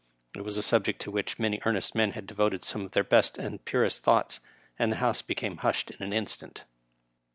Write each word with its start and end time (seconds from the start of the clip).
It 0.35 0.41
was 0.41 0.57
a 0.57 0.63
subject 0.63 0.99
to 1.03 1.11
which 1.11 1.37
many 1.37 1.61
earnest 1.63 1.93
men 1.93 2.13
had 2.13 2.25
devoted 2.25 2.65
some 2.65 2.81
of 2.83 2.93
their 2.93 3.03
best 3.03 3.37
and 3.37 3.63
purest 3.63 4.01
thoughts, 4.01 4.39
and 4.79 4.91
the 4.91 4.95
House 4.95 5.21
became 5.21 5.57
hushed 5.57 5.91
in 5.91 6.01
an 6.01 6.11
instant. 6.11 6.63